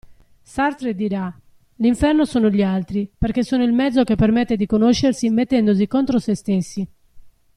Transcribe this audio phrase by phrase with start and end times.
[0.43, 1.31] Sartre dirà
[1.75, 6.33] "l'inferno sono gli altri" perché sono il mezzo che permette di conoscersi mettendosi contro se
[6.33, 6.87] stessi.